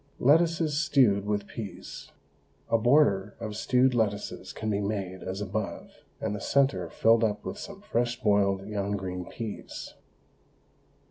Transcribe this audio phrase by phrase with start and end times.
[0.19, 2.09] LETTUCES STEWED WITH PEAS.
[2.71, 7.45] A border of stewed lettuces can be made as above, and the centre filled up
[7.45, 9.93] with some fresh boiled young green peas.